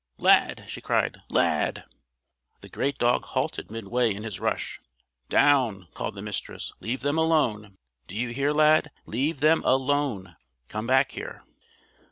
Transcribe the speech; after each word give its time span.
"Lad!" 0.17 0.65
she 0.67 0.81
cried. 0.81 1.19
"Lad!" 1.29 1.83
The 2.61 2.69
great 2.69 2.97
dog 2.97 3.23
halted 3.23 3.69
midway 3.69 4.11
in 4.11 4.23
his 4.23 4.39
rush. 4.39 4.81
"Down!" 5.29 5.89
called 5.93 6.15
the 6.15 6.23
Mistress. 6.23 6.73
"Leave 6.79 7.01
them 7.01 7.19
alone! 7.19 7.77
Do 8.07 8.15
you 8.15 8.29
hear, 8.29 8.51
Lad? 8.51 8.89
Leave 9.05 9.41
them 9.41 9.61
alone! 9.63 10.35
Come 10.69 10.87
back 10.87 11.11
here!" 11.11 11.43